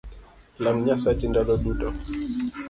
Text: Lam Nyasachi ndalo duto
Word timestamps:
Lam 0.63 0.77
Nyasachi 0.85 1.25
ndalo 1.31 1.53
duto 1.63 1.89